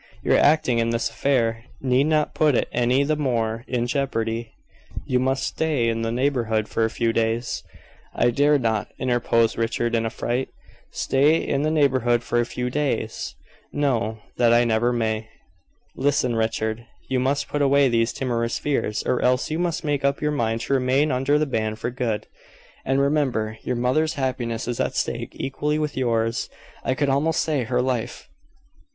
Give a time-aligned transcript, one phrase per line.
[0.23, 4.51] "Your acting in this affair need not put it any the more in jeopardy.
[5.05, 7.63] You must stay in the neighborhood for a few days"
[8.25, 10.49] "I dare not," interposed Richard, in a fright.
[10.89, 13.35] "Stay in the neighborhood for a few days!
[13.71, 15.29] No; that I never may."
[15.95, 16.83] "Listen, Richard.
[17.07, 20.61] You must put away these timorous fears, or else you must make up your mind
[20.61, 22.25] to remain under the ban for good;
[22.83, 26.49] and, remember, your mother's happiness is at stake equally with yours
[26.83, 28.31] I could almost say her life.